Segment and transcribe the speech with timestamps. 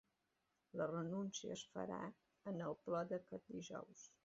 [0.79, 2.01] La renúncia es farà
[2.53, 4.07] en el ple d’aquest dijous.